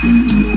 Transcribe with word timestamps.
Thank 0.00 0.47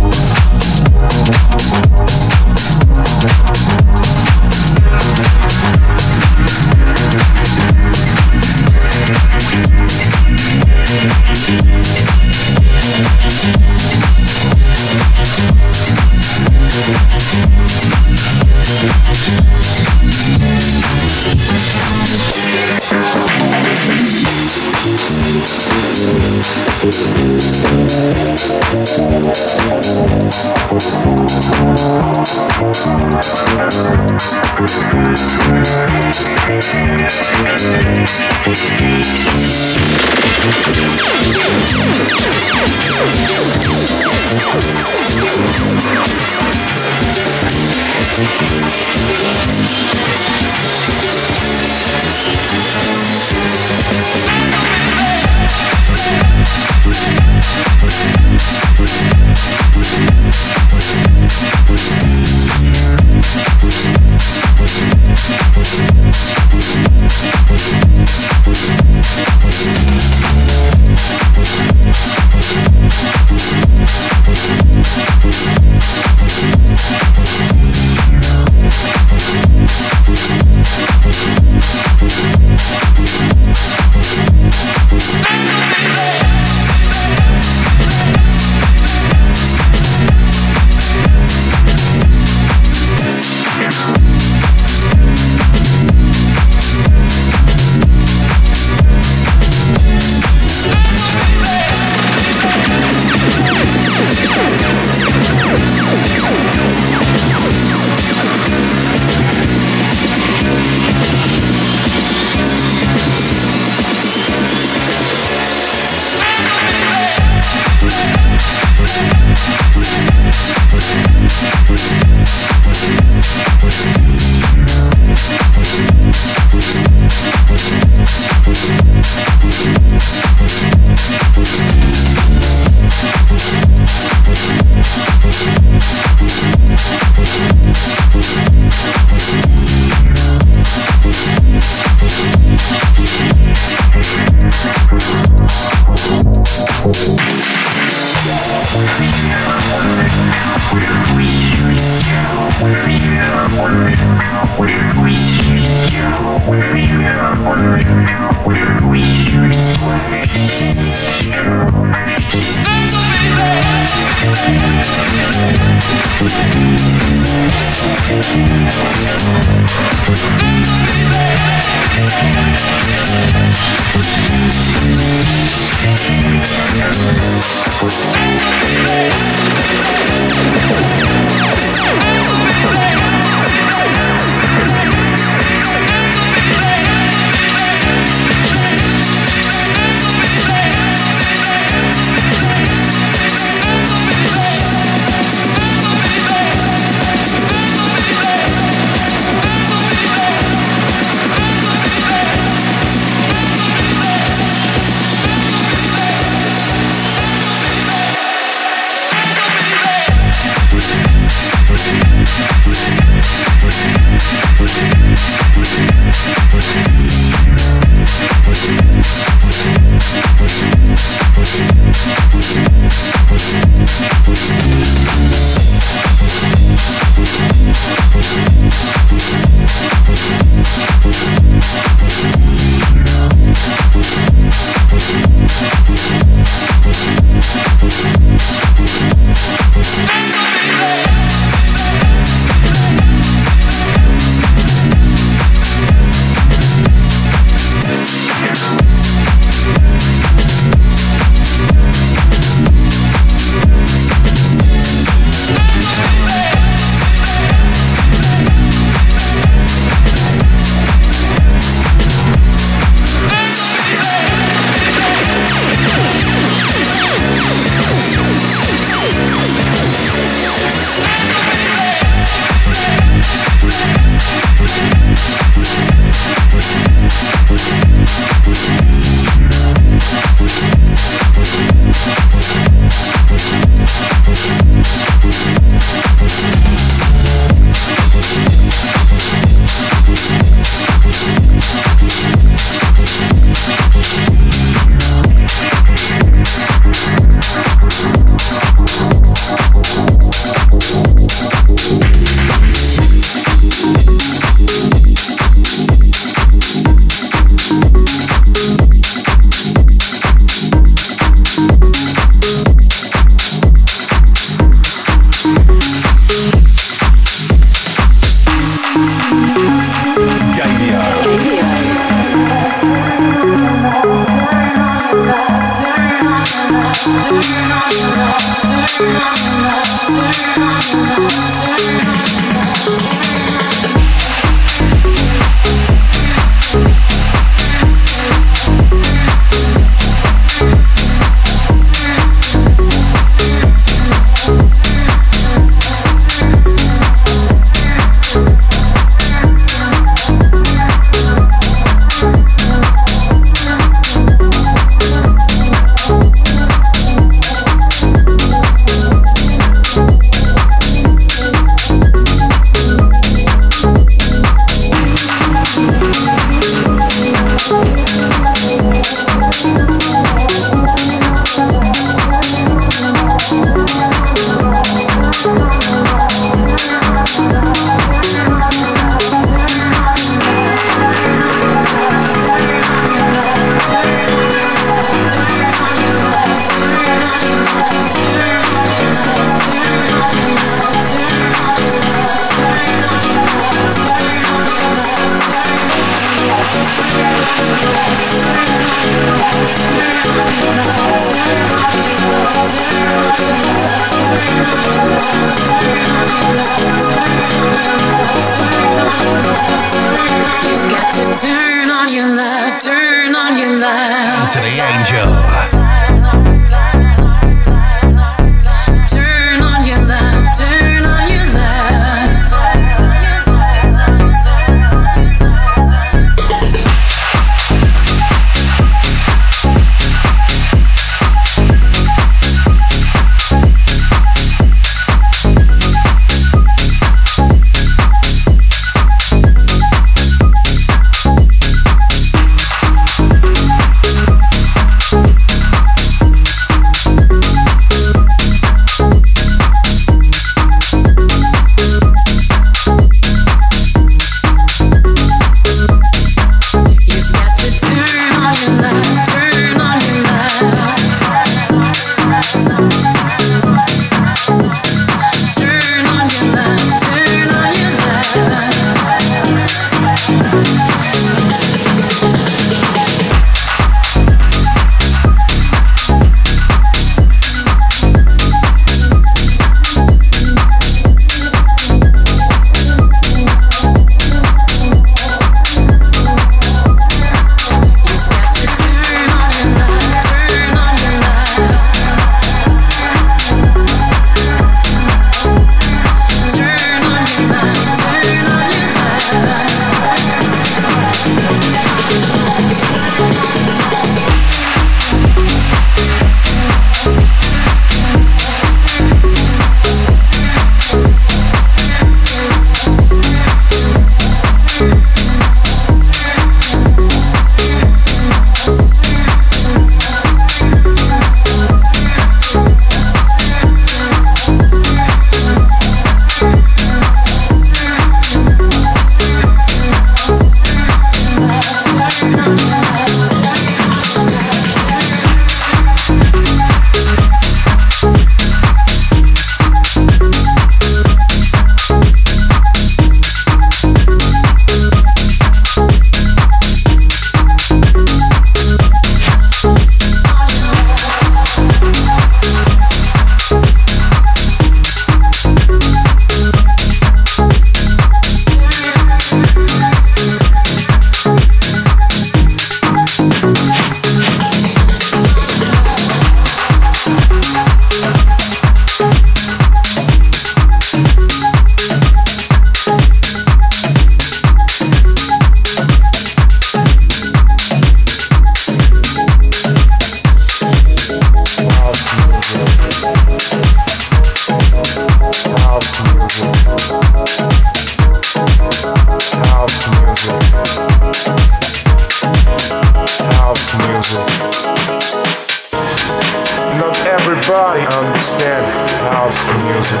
music. 599.62 600.00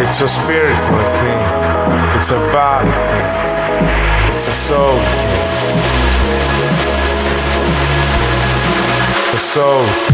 It's 0.00 0.20
a 0.20 0.26
spiritual 0.26 1.04
thing. 1.20 1.42
It's 2.16 2.30
a 2.30 2.40
body 2.52 2.90
thing. 2.90 3.30
It's 4.28 4.48
a 4.48 4.52
soul 4.52 4.98
thing. 4.98 5.62
The 9.30 9.38
soul. 9.38 10.12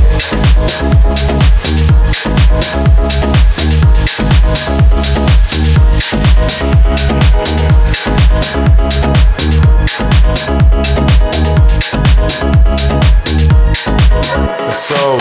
Soul. 14.79 15.19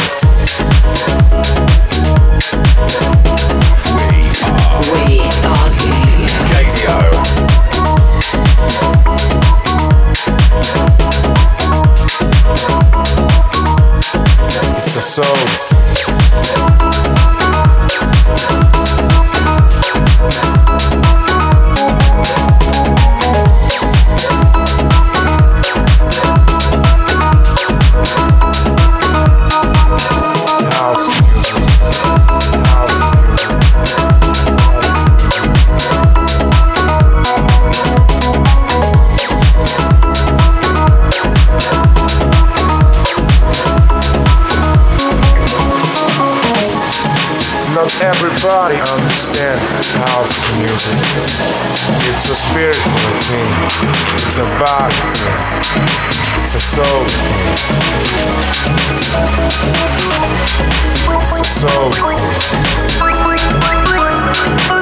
We 4.93 5.19
are 5.19 5.69
Gaydio. 6.51 6.97
It's 14.85 14.95
a 14.95 15.01
soul. 15.01 15.66
Everybody 48.07 48.75
understands 48.79 49.91
house 49.99 50.39
music. 50.57 50.95
It's 52.07 52.29
a 52.29 52.35
spiritual 52.35 53.11
thing. 53.27 53.51
It's 54.15 54.37
a 54.37 54.47
body 54.63 54.95
thing. 55.19 55.43
It's 56.39 56.55
a 56.55 56.59
soul 56.59 57.03
thing. 57.03 57.51
It's 61.19 61.39
a 61.41 61.43
soul 61.43 61.91
thing. 64.71 64.76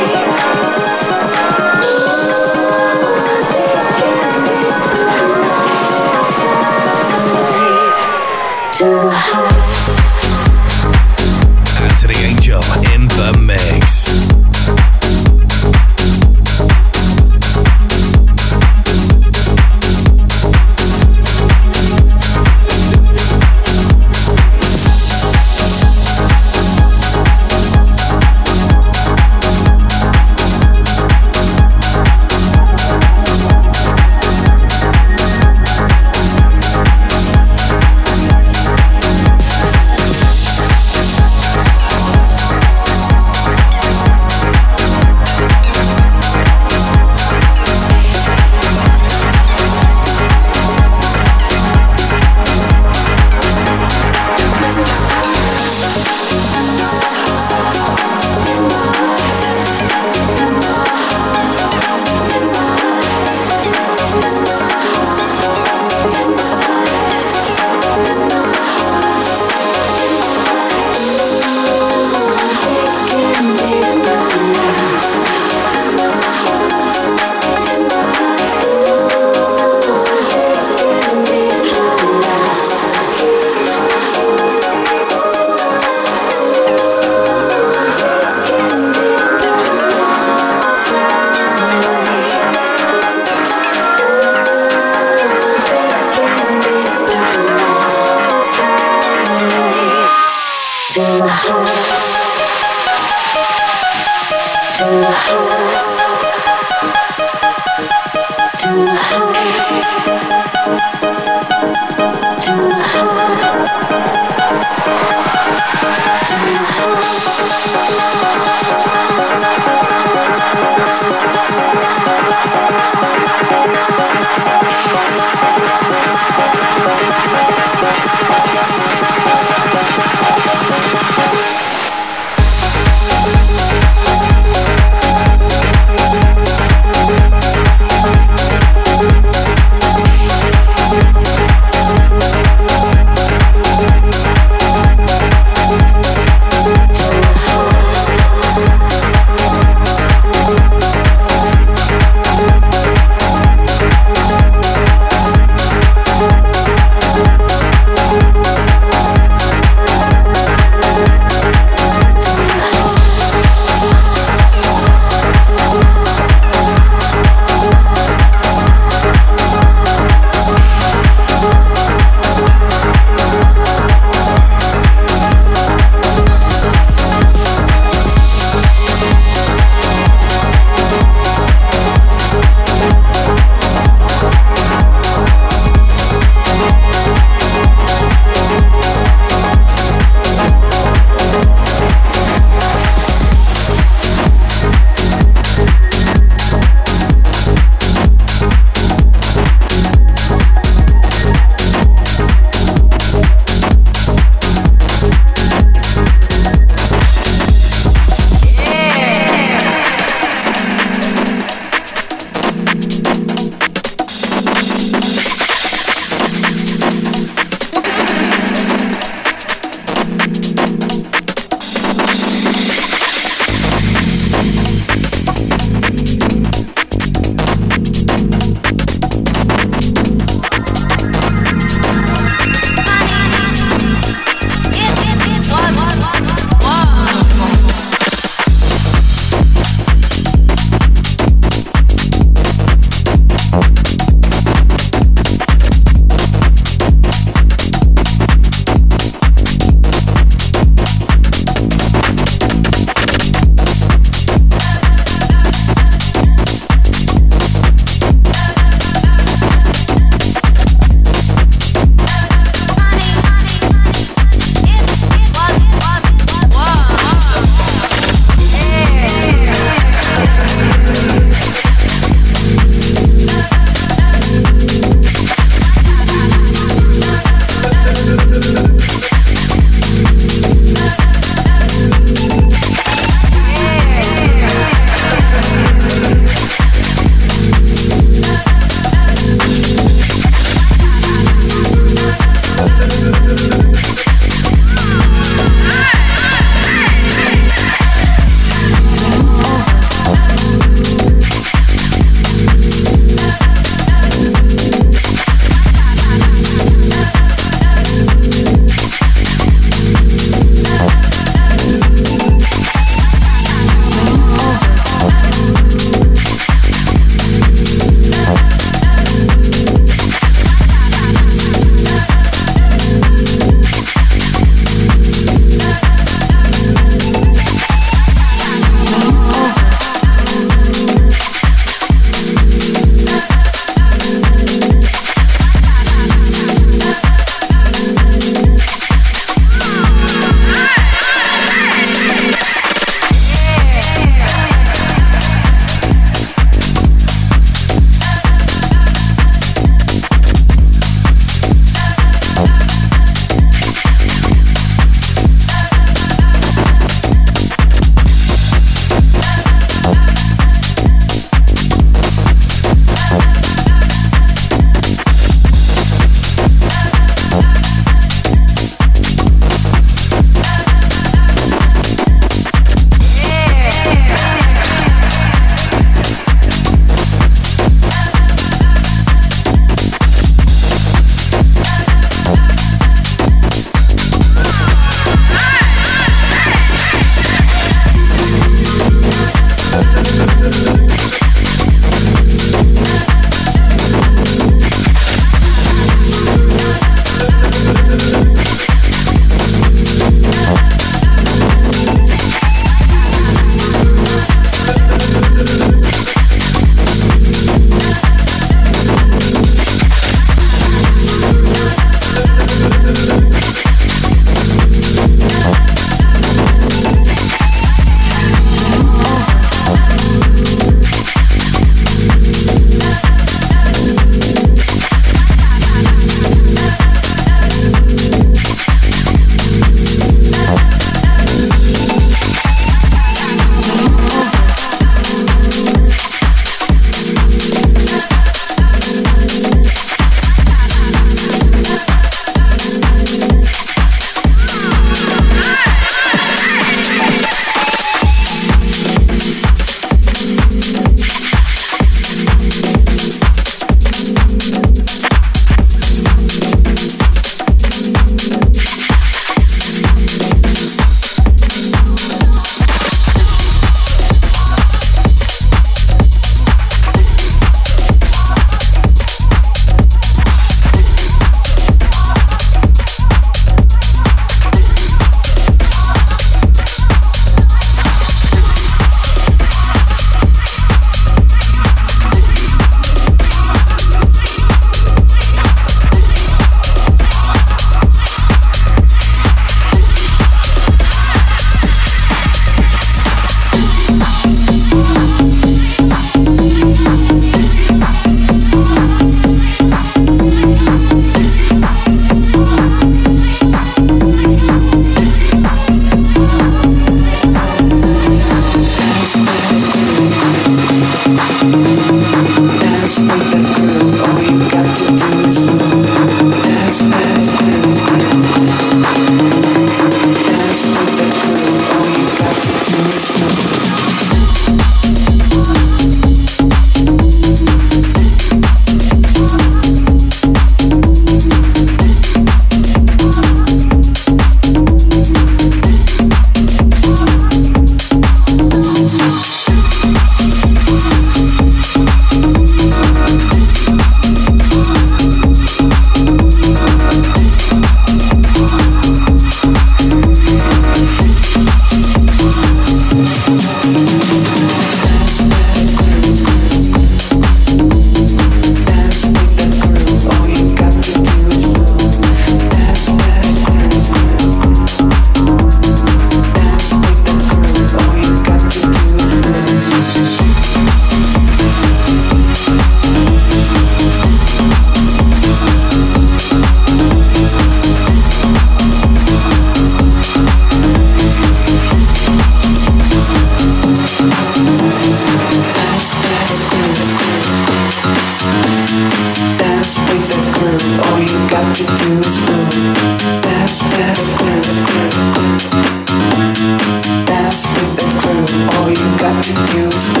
All 598.33 598.69
you 598.69 598.97
got 598.97 599.21
to 599.25 599.33
do 599.51 599.67
is 599.67 600.00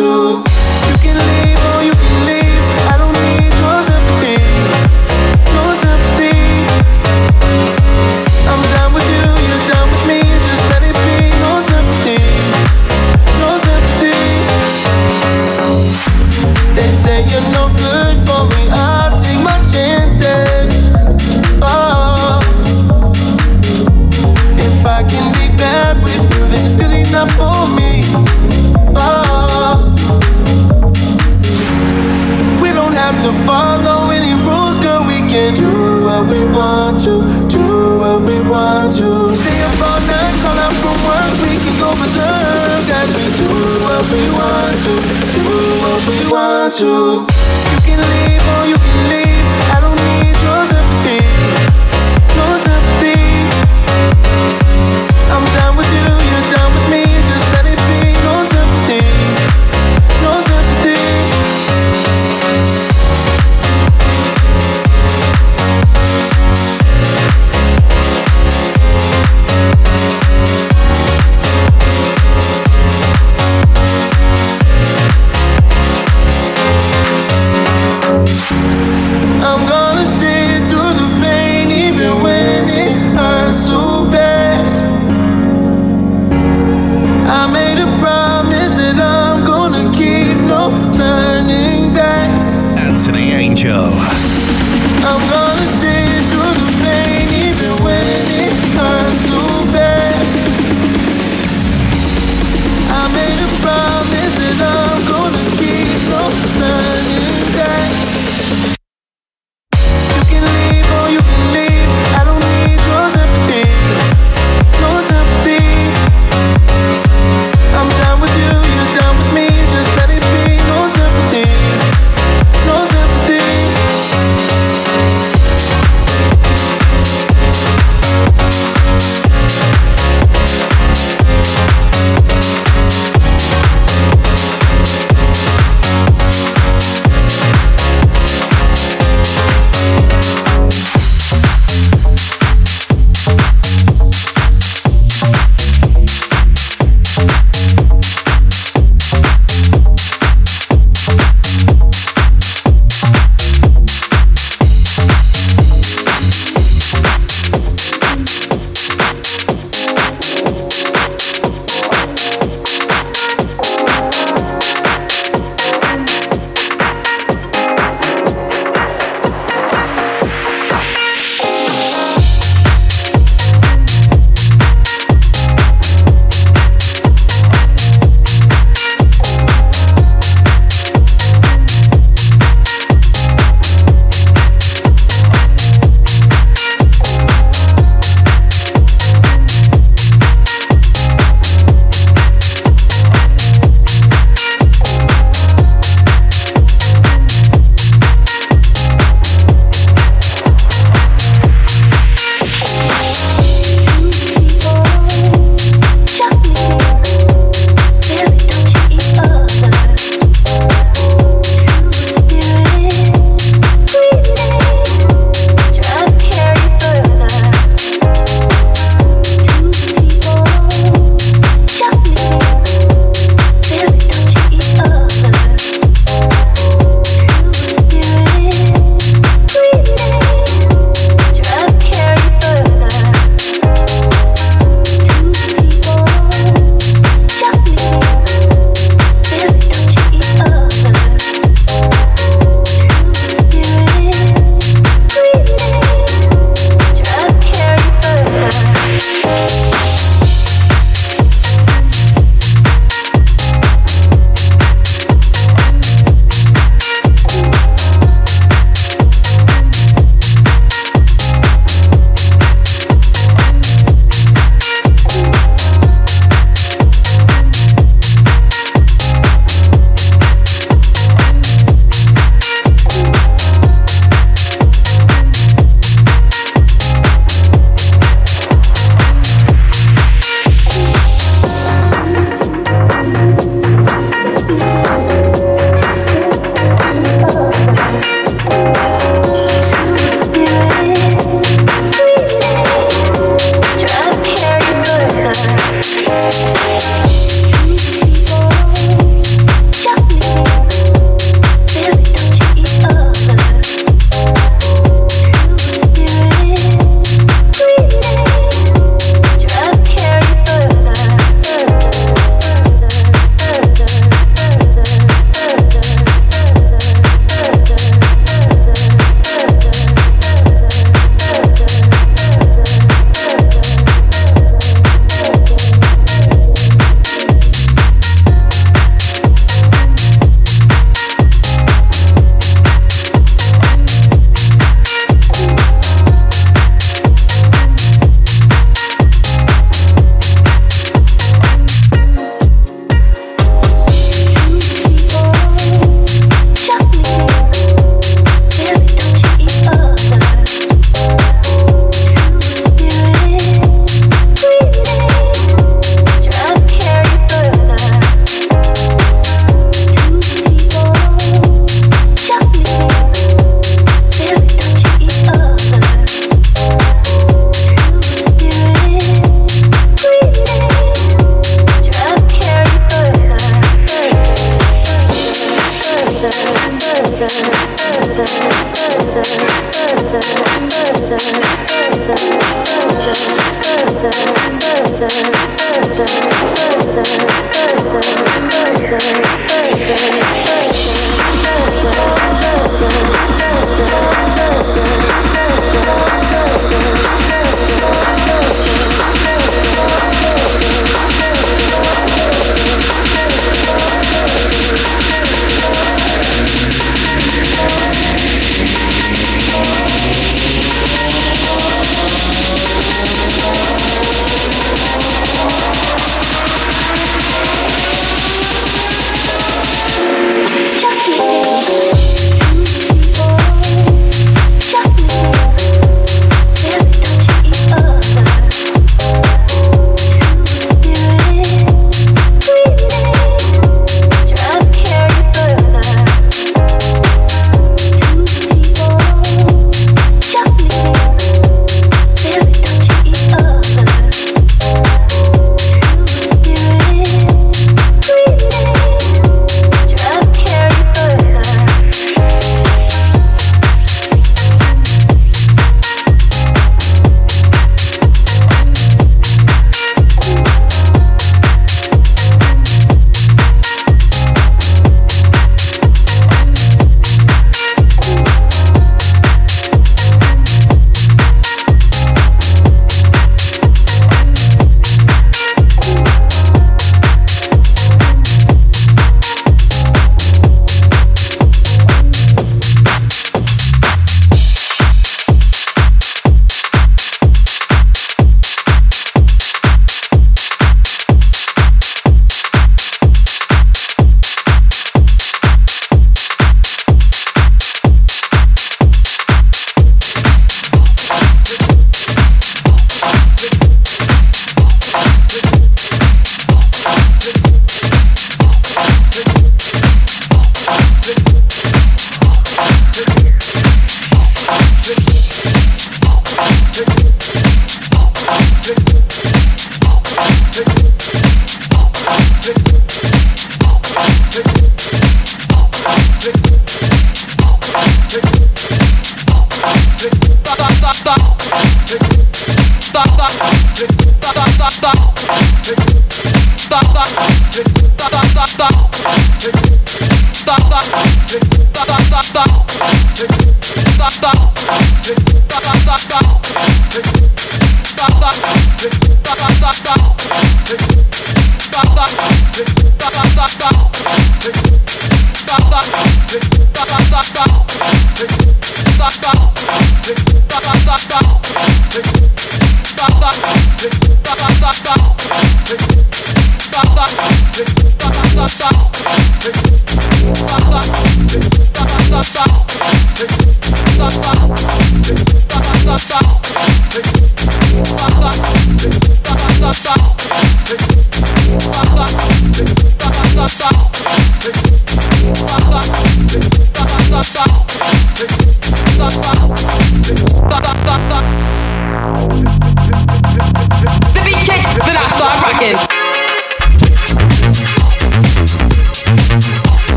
You 0.00 0.42
can 1.02 1.14
leave 1.14 1.69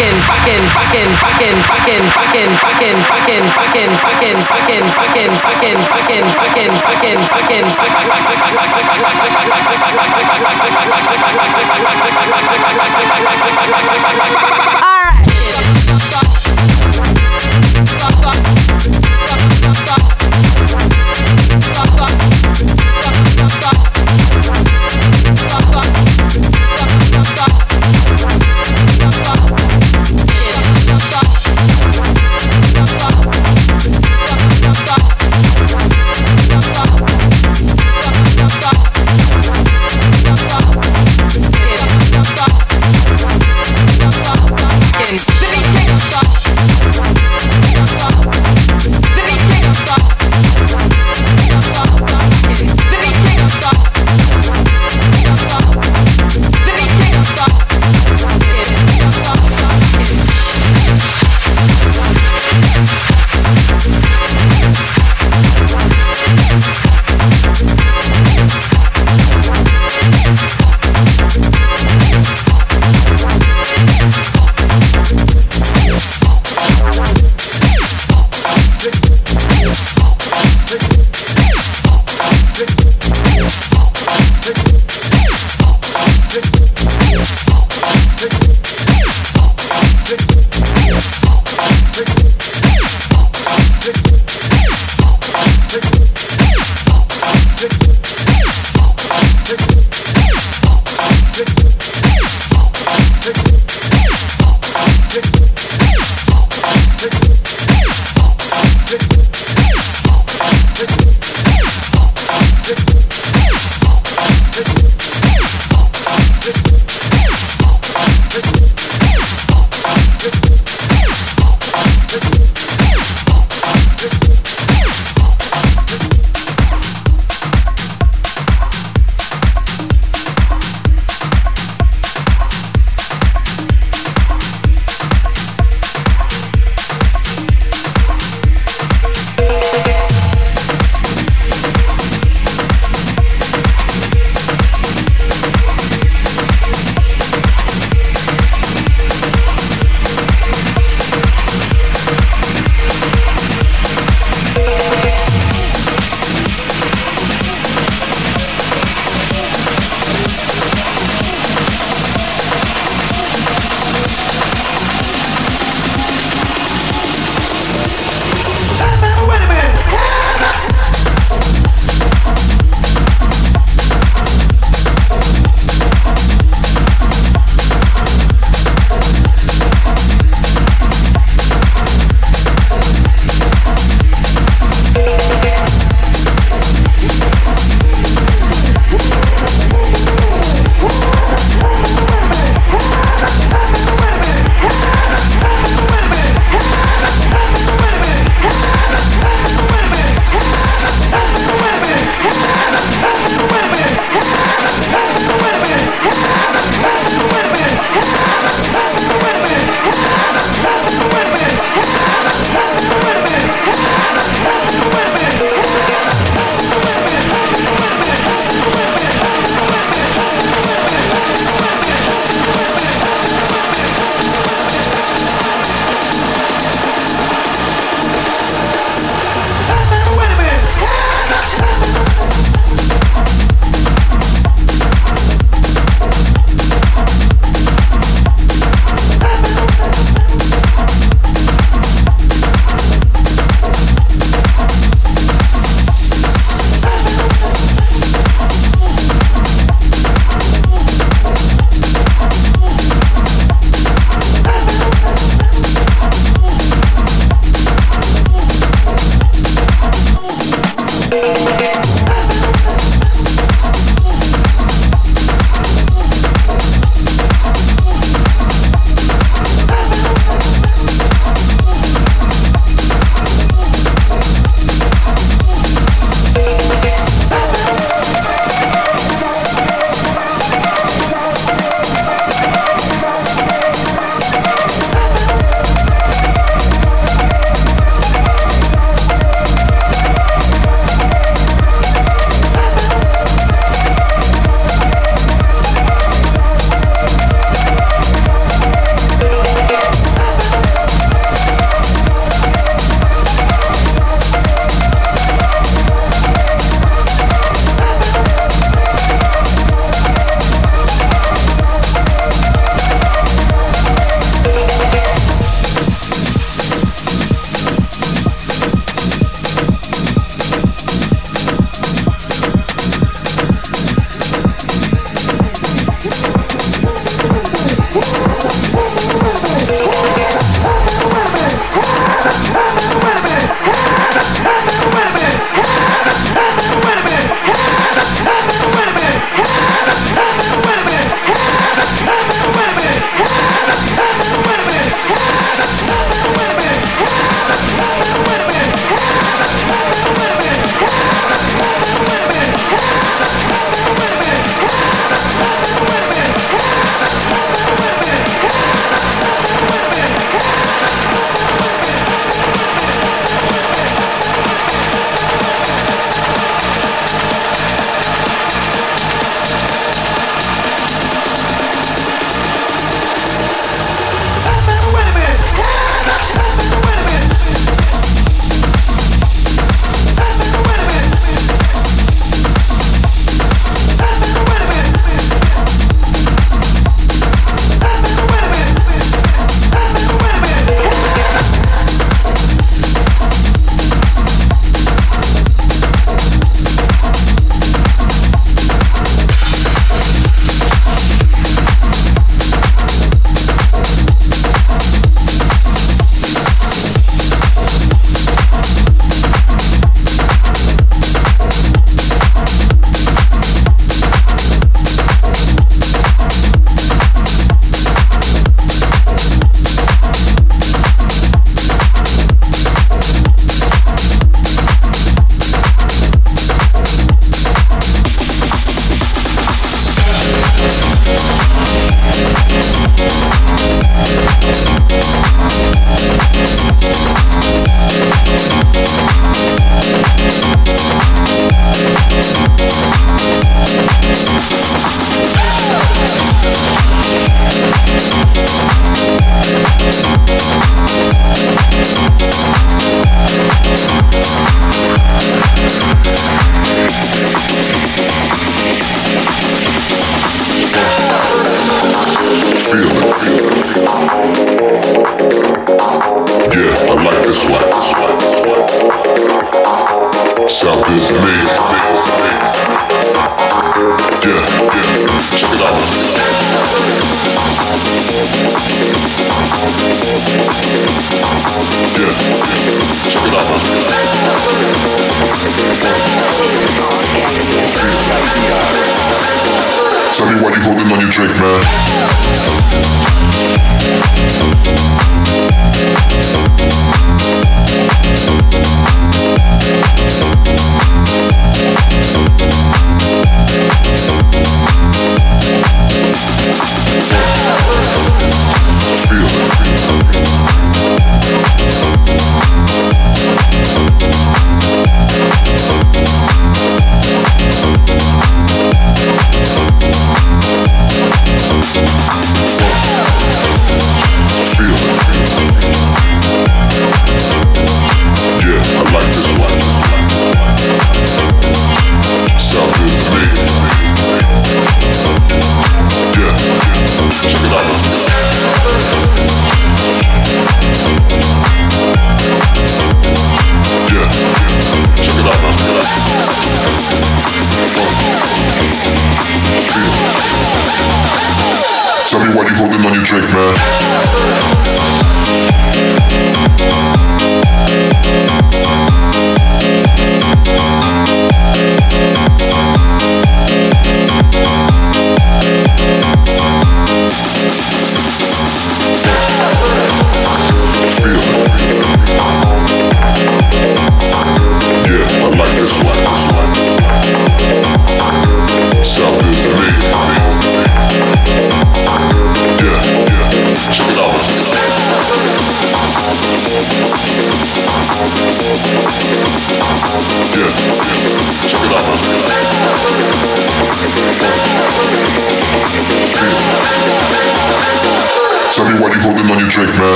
Stop. 0.00 0.40